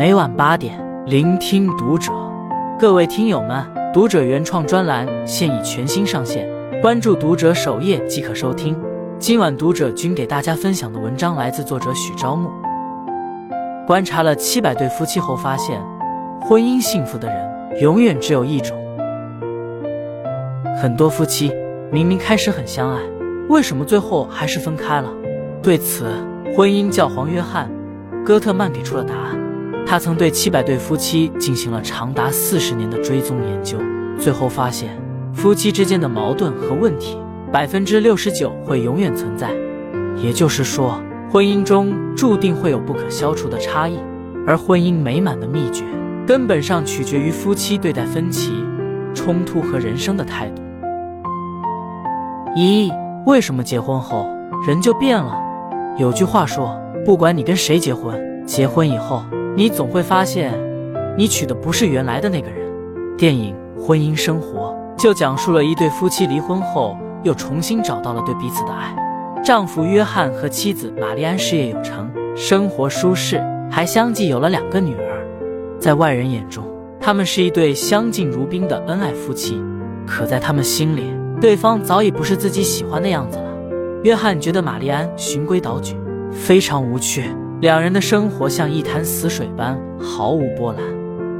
[0.00, 2.10] 每晚八点，聆听读者。
[2.78, 6.48] 各位听友们，读者原创专栏现已全新上线，
[6.80, 8.74] 关注读者首页即可收听。
[9.18, 12.48] 今晚读者君给大家分享的文章来自作者许朝暮。
[13.86, 15.78] 观察了七百对夫妻后发现，
[16.40, 18.74] 婚姻幸福的人永远只有一种。
[20.80, 21.52] 很多夫妻
[21.92, 23.02] 明明开始很相爱，
[23.50, 25.10] 为什么最后还是分开了？
[25.62, 26.06] 对此，
[26.56, 27.70] 婚姻教皇约翰·
[28.24, 29.38] 戈特曼给出了答案。
[29.90, 33.76] 他曾对七百对夫妻进行了长达四十年的追踪研究，
[34.20, 34.96] 最后发现，
[35.34, 37.18] 夫妻之间的矛盾和问题，
[37.50, 39.50] 百分之六十九会永远存在。
[40.16, 43.98] 也就是说，婚姻中注定会有不可消除的差异，
[44.46, 45.84] 而婚姻美满的秘诀，
[46.24, 48.52] 根本上取决于夫妻对待分歧、
[49.12, 50.62] 冲突和人生的态度。
[52.54, 52.92] 一，
[53.26, 54.24] 为什么结婚后
[54.68, 55.36] 人就变了？
[55.98, 59.24] 有句话说，不管你跟谁结婚，结婚以后，
[59.56, 60.52] 你总会发现，
[61.16, 62.60] 你娶的不是原来的那个人。
[63.16, 68.94] 电影《婚姻生活》就讲述了一对夫妻离婚后又重新找到了对彼此的爱。
[69.44, 75.26] 丈夫约翰和妻子玛丽安事业有成，生活舒适，还相继有了两个女儿。
[75.78, 76.64] 在外人眼中，
[77.00, 79.60] 他们是一对相敬如宾的恩爱夫妻，
[80.06, 83.44] 可在他们心里，对方早已不是自己喜欢的样子了。
[84.04, 85.96] 约翰觉得玛丽安循规蹈矩，
[86.30, 87.24] 非常无趣，
[87.60, 90.80] 两人的生活像一潭死水般毫无波澜。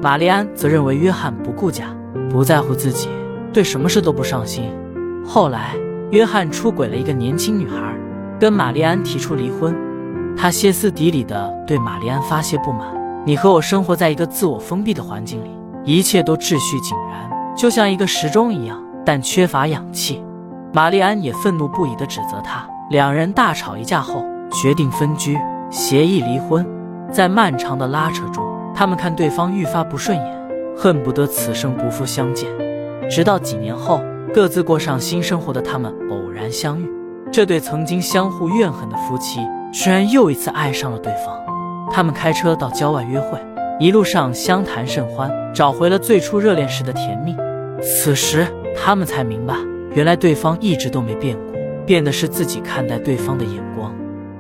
[0.02, 1.86] 玛丽安则认为约翰不顾家，
[2.28, 3.08] 不在乎自己，
[3.54, 4.70] 对什么事都不上心。
[5.24, 5.74] 后来，
[6.10, 7.94] 约翰出轨了一个年轻女孩，
[8.38, 9.74] 跟玛丽安提出离婚。
[10.36, 12.86] 他歇斯底里地对玛丽安发泄不满
[13.24, 15.50] ：“你和我生活在一个自我封闭的环境里，
[15.84, 20.22] 一切都秩序井然，就像一个时钟一样，但缺乏氧气。”
[20.72, 25.36] 玛丽安也愤怒不已地指责他，两人大吵一架后决定分居，
[25.70, 26.66] 协议离婚。
[27.12, 30.40] 在漫长的拉扯中，他们看对方愈发不顺眼，
[30.76, 32.48] 恨不得此生不复相见。
[33.10, 34.00] 直到几年后，
[34.32, 36.88] 各自过上新生活的他们偶然相遇，
[37.32, 39.40] 这对曾经相互怨恨的夫妻
[39.72, 41.36] 居然又一次爱上了对方。
[41.92, 43.36] 他们开车到郊外约会，
[43.80, 47.34] 一路上相谈甚欢，找回了最初热恋时的甜蜜。
[47.82, 49.56] 此时，他们才明白。
[49.92, 51.52] 原来对方一直都没变过，
[51.84, 53.92] 变的是自己看待对方的眼光。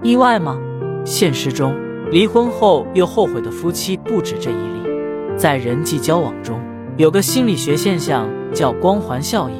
[0.02, 0.56] 意外吗？
[1.04, 1.74] 现实中，
[2.10, 4.90] 离婚后又后悔的夫妻不止这一例。
[5.36, 6.60] 在人际交往中，
[6.96, 9.56] 有个心理学现象叫光环效应。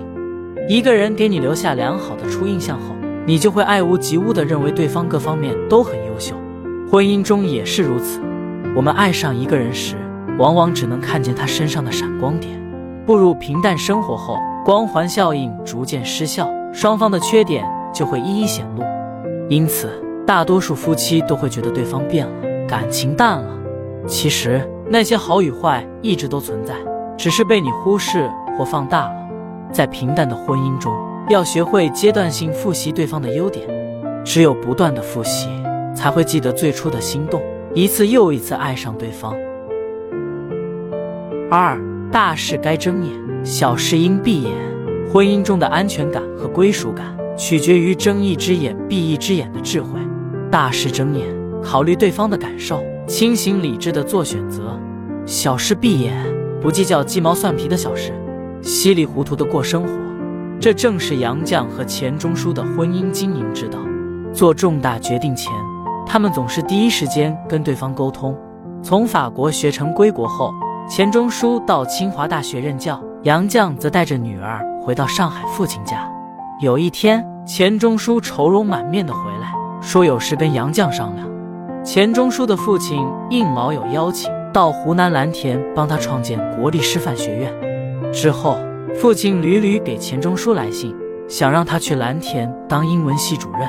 [0.69, 2.95] 一个人给你留下良好的初印象后，
[3.27, 6.35] 你就会爱屋及乌地认为对方各方面都很优秀。
[6.91, 8.21] 婚姻中也是如此。
[8.77, 9.97] 我们爱上一个人时，
[10.39, 12.61] 往往只能看见他身上的闪光点。
[13.07, 18.85] 步入平淡生活后，光环效应逐渐失效，双方的缺点就会一一显露。
[19.49, 19.89] 因此，
[20.31, 22.33] 大多数夫妻都会觉得对方变了，
[22.69, 23.53] 感情淡了。
[24.07, 26.77] 其实，那些好与坏一直都存在，
[27.19, 29.29] 只是被你忽视或放大了。
[29.73, 30.95] 在平淡的婚姻中，
[31.29, 33.67] 要学会阶段性复习对方的优点。
[34.25, 35.49] 只有不断的复习，
[35.97, 37.43] 才会记得最初的心动，
[37.75, 39.35] 一次又一次爱上对方。
[41.51, 41.77] 二，
[42.13, 43.45] 大事该睁眼。
[43.45, 44.53] 小事应闭眼，
[45.13, 49.99] 婚姻中的安全感和归属感取决于睁一只眼闭一只眼的智慧。
[50.51, 51.25] 大事睁眼，
[51.63, 54.63] 考虑对方的感受，清醒理智的做选择；
[55.25, 56.13] 小事闭眼，
[56.61, 58.13] 不计较鸡毛蒜皮的小事，
[58.61, 59.91] 稀里糊涂的过生活。
[60.59, 63.79] 这正是杨绛和钱钟书的婚姻经营之道。
[64.33, 65.53] 做重大决定前，
[66.05, 68.37] 他们总是第一时间跟对方沟通。
[68.83, 70.53] 从法国学成归国后，
[70.89, 73.01] 钱钟书到清华大学任教。
[73.23, 76.11] 杨绛则带着女儿回到上海父亲家。
[76.61, 79.53] 有一天，钱钟书愁容满面的回来，
[79.91, 81.29] 说有事跟杨绛商量。
[81.85, 87.53] 钱钟书的父亲应老友邀请，到湖南蓝田帮他创建国立师范学院。
[88.13, 88.57] 之后，
[88.95, 90.95] 父亲屡屡给钱钟书来信，
[91.27, 93.69] 想让他去蓝田当英文系主任。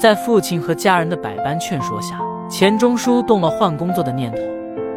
[0.00, 2.18] 在父亲和家人的百般劝说下，
[2.50, 4.38] 钱钟书动了换工作的念头，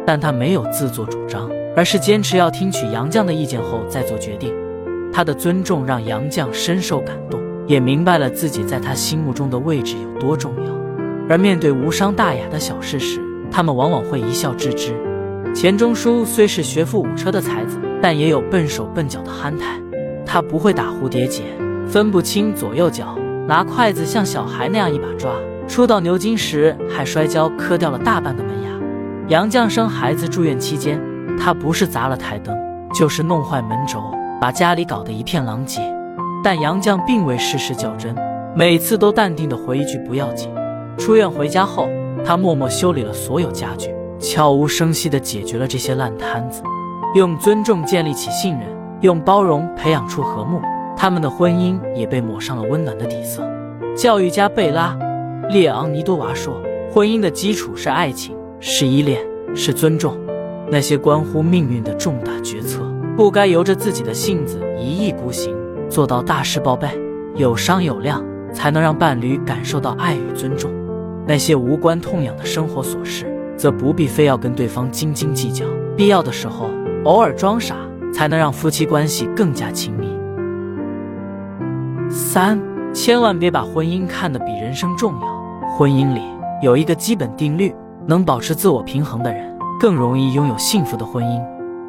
[0.04, 1.48] 但他没有自作主张。
[1.76, 4.52] 而是坚持要听取杨绛的意见后再做决定，
[5.12, 10.72] 他的尊重让杨绛深受感动，也明白了自己在他心目中的位置有多重要。
[11.28, 13.20] 而面对无伤大雅的小事时，
[13.50, 14.94] 他们往往会一笑置之。
[15.54, 19.80] 钱钟书虽是学富五车的才子，但也有笨手笨脚的憨态。
[20.24, 21.42] 他不会打蝴蝶结，
[21.88, 23.18] 分不清左右脚，
[23.48, 25.32] 拿筷子像小孩那样一把抓。
[25.66, 28.70] 初到牛津时还摔跤磕掉了大半个门牙。
[29.28, 31.00] 杨绛生孩子住院期间。
[31.38, 32.56] 他不是砸了台灯，
[32.94, 34.02] 就是弄坏门轴，
[34.40, 35.82] 把家里搞得一片狼藉。
[36.46, 38.14] 但杨绛并未事事较真，
[38.54, 40.48] 每次都淡定地回一句“不要紧”。
[40.96, 41.88] 出院回家后，
[42.24, 46.62] 他默默修理了所有家具，悄无声息地解决了这些烂摊子，
[47.16, 48.68] 用尊重建立起信任，
[49.00, 50.60] 用包容培养出和睦。
[50.96, 53.42] 他们的婚姻也被抹上了温暖的底色。
[53.96, 54.96] 教育家贝拉·
[55.48, 56.62] 列昂尼多娃说
[56.94, 59.20] ：“婚姻的基础是爱情，是依恋，
[59.52, 60.16] 是尊重。
[60.70, 62.82] 那些关乎命运的重大决策，
[63.16, 65.52] 不该由着自己的性子一意孤行，
[65.88, 66.88] 做到大事报备，
[67.34, 70.70] 有商有量，才能让伴侣感受到爱与尊重。
[71.26, 75.64] 那些无关痛痒的生活琐事，则不必非要跟对方斤斤计较，
[75.96, 76.70] 必要的时候
[77.04, 77.76] 偶尔装傻，
[78.12, 80.06] 才能让夫妻关系更加亲密。”
[82.08, 82.60] 三，
[82.92, 85.76] 千万别把婚姻看得比人生重要。
[85.76, 86.22] 婚姻里
[86.62, 87.74] 有一个基本定律：
[88.06, 91.42] 能保持自我平衡的人，更容易拥有幸福的婚姻。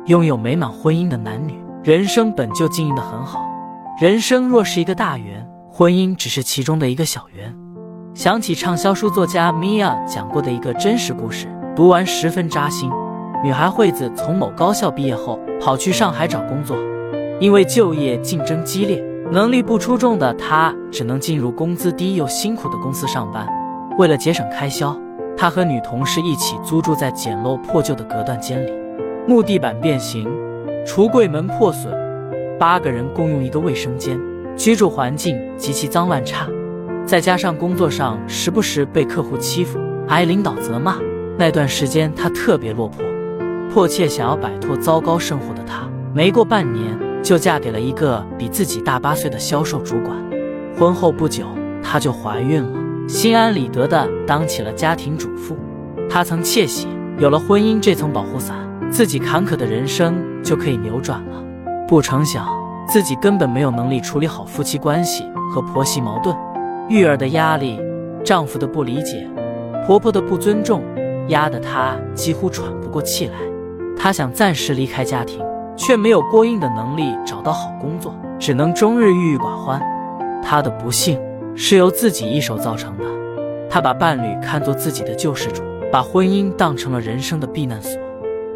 [0.08, 3.46] 拥有美满婚姻的男女，人生本就经营得很好。
[4.00, 7.52] 人生若是一个大圆，婚姻只是其中的一个小圆。
[8.14, 12.92] 想起畅销书作家米娅讲过的一个真实故事，读完十分扎心。
[13.44, 16.78] 女孩惠子从某高校毕业后，跑去上海找工作，
[17.40, 19.04] 因为就业竞争激烈。
[19.32, 23.48] 能力不出众的她，只能进入工资低又辛苦的公司上班。
[23.98, 24.96] 为了节省开销，
[25.36, 28.72] 他和女同事一起租住在简陋破旧的隔断间里，
[29.28, 30.30] 木地板变形，
[30.86, 31.92] 橱柜门破损，
[32.60, 34.20] 八个人共用一个卫生间，
[34.56, 36.48] 居住环境极其脏乱差。
[37.06, 40.98] 再加上工作上时不时被客户欺负、挨领导责骂，
[41.38, 43.04] 那段时间他特别落魄，
[43.74, 46.98] 迫切想要摆脱糟糕生活的他，没过半年。
[47.24, 50.16] 就嫁给了一个比自己大八岁的销售主管。
[50.78, 51.46] 婚后不久，
[51.84, 55.58] 她就怀孕了，心安理得的当起了家庭主妇。
[56.10, 56.88] 她曾窃喜，
[57.18, 58.56] 有了婚姻这层保护伞，
[58.90, 61.44] 自己坎坷的人生就可以扭转了。
[61.88, 62.48] 不成想，
[62.88, 65.24] 自己根本没有能力处理好夫妻关系
[65.54, 66.36] 和婆媳矛盾。
[66.90, 67.80] 育儿的压力，
[68.24, 69.28] 丈夫的不理解，
[69.86, 70.84] 婆婆的不尊重，
[71.30, 73.34] 压得她几乎喘不过气来。
[73.98, 75.46] 她想暂时离开家庭。
[75.80, 79.80] 却没有过硬的能力找到好工作，只能终日郁郁寡欢。
[80.42, 81.22] 她的不幸
[81.56, 83.04] 是由自己一手造成的。
[83.70, 85.62] 她把伴侣看作自己的救世主，
[85.92, 87.92] 把婚姻当成了人生的避难所。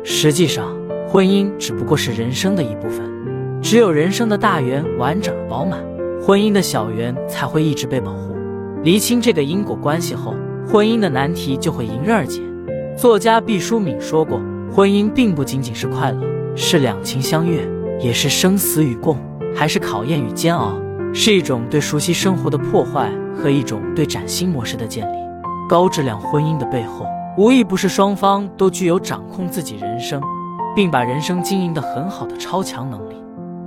[0.03, 0.65] 实际上，
[1.07, 3.10] 婚姻只不过是人生的一部分。
[3.61, 5.79] 只有人生的大圆完整而饱满，
[6.21, 8.35] 婚姻的小圆才会一直被保护。
[8.83, 10.33] 厘清这个因果关系后，
[10.67, 12.41] 婚姻的难题就会迎刃而解。
[12.97, 14.41] 作家毕淑敏说过
[14.73, 16.19] ：“婚姻并不仅仅是快乐。”
[16.53, 17.65] 是两情相悦，
[17.99, 19.17] 也是生死与共，
[19.55, 20.73] 还是考验与煎熬？
[21.13, 25.17] 是一种对熟悉生活的破坏和一种对崭新模式的建立。
[25.69, 27.05] 高质量婚姻的背后，
[27.37, 30.21] 无一不是双方都具有掌控自己人生，
[30.75, 33.10] 并把人生经营得很好的超强能力。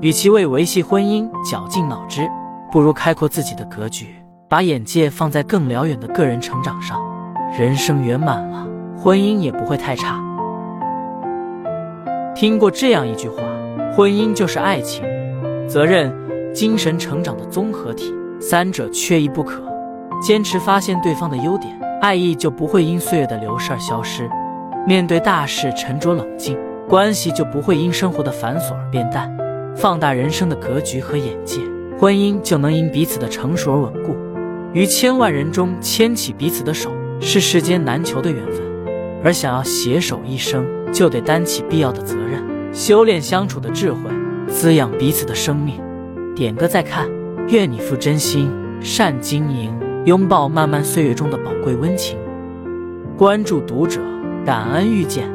[0.04, 2.30] 与其为维系婚姻绞尽脑汁，
[2.70, 4.14] 不如开阔自己的格局，
[4.50, 7.00] 把眼界放在更辽远的个人成长上。
[7.58, 8.66] 人生圆满了，
[8.98, 10.22] 婚姻也不会太差。
[12.34, 13.36] 听过这样一句话：
[13.96, 15.02] 婚姻就是爱情、
[15.66, 16.14] 责任、
[16.52, 19.62] 精神成长的综合体，三者缺一不可。
[20.20, 24.24] 坚持发现对方的优点，爱意就不会因岁月的流逝而消失；
[24.86, 29.34] 面对大事沉着冷静，关系就不会因生活的繁琐而变淡。
[29.76, 31.60] 放大人生的格局和眼界，
[31.98, 34.16] 婚姻就能因彼此的成熟而稳固。
[34.72, 36.90] 于千万人中牵起彼此的手，
[37.20, 38.62] 是世间难求的缘分。
[39.22, 43.98] 而想要携手一生，就得担起必要的责任，修炼相处的智慧，
[44.48, 45.80] 滋养彼此的生命。
[46.34, 47.08] 点个再看，
[47.48, 48.50] 愿你付真心，
[48.80, 49.72] 善经营，
[50.04, 52.18] 拥抱漫漫岁月中的宝贵温情。
[53.16, 54.00] 关注读者，
[54.44, 55.33] 感恩遇见。